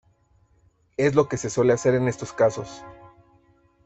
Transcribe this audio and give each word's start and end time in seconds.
es 0.97 1.13
lo 1.13 1.29
que 1.29 1.37
se 1.37 1.51
suele 1.51 1.73
hacer 1.73 1.93
en 1.93 2.07
estos 2.07 2.33
casos. 2.33 2.83